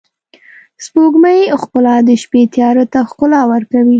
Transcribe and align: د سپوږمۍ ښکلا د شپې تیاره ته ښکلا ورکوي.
د 0.75 0.79
سپوږمۍ 0.85 1.39
ښکلا 1.61 1.95
د 2.07 2.09
شپې 2.21 2.41
تیاره 2.53 2.85
ته 2.93 2.99
ښکلا 3.09 3.41
ورکوي. 3.51 3.89